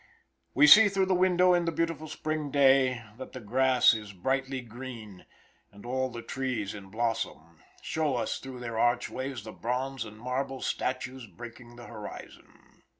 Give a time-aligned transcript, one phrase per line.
[0.55, 4.59] We see through the window in the beautiful spring day that the grass is brightly
[4.61, 5.27] green;
[5.71, 10.61] and all the trees in blossom, show us through their archways the bronze and marble
[10.63, 12.81] statues breaking the horizon.